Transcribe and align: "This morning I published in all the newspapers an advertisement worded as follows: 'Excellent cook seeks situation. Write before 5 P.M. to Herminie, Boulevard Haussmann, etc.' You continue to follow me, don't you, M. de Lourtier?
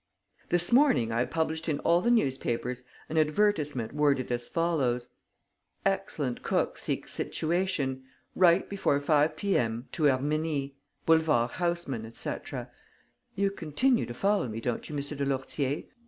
"This 0.49 0.71
morning 0.73 1.11
I 1.11 1.25
published 1.25 1.69
in 1.69 1.77
all 1.81 2.01
the 2.01 2.09
newspapers 2.09 2.81
an 3.07 3.17
advertisement 3.19 3.93
worded 3.93 4.31
as 4.31 4.47
follows: 4.47 5.09
'Excellent 5.85 6.41
cook 6.41 6.75
seeks 6.79 7.11
situation. 7.11 8.05
Write 8.35 8.67
before 8.67 8.99
5 8.99 9.35
P.M. 9.35 9.89
to 9.91 10.05
Herminie, 10.07 10.73
Boulevard 11.05 11.51
Haussmann, 11.51 12.07
etc.' 12.07 12.71
You 13.35 13.51
continue 13.51 14.07
to 14.07 14.13
follow 14.15 14.47
me, 14.47 14.59
don't 14.59 14.89
you, 14.89 14.95
M. 14.95 15.03
de 15.03 15.23
Lourtier? 15.23 15.83